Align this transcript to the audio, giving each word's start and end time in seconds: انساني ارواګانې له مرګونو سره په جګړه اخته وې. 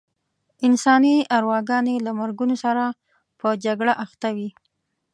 انساني 0.67 1.15
ارواګانې 1.37 1.95
له 2.05 2.11
مرګونو 2.19 2.55
سره 2.63 2.83
په 3.39 3.47
جګړه 3.63 3.93
اخته 4.03 4.29
وې. 4.35 4.49